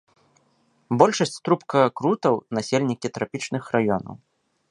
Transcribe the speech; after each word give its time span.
Большасць 1.01 1.37
трубкакрутаў 1.47 2.33
насельнікі 2.59 3.07
трапічных 3.17 3.63
раёнаў. 3.79 4.15